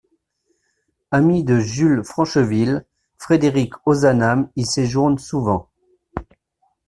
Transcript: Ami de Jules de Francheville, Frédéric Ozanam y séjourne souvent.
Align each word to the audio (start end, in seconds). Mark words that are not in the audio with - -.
Ami 1.11 1.43
de 1.43 1.59
Jules 1.59 1.97
de 1.97 2.01
Francheville, 2.01 2.87
Frédéric 3.19 3.73
Ozanam 3.85 4.49
y 4.55 4.65
séjourne 4.65 5.19
souvent. 5.19 5.69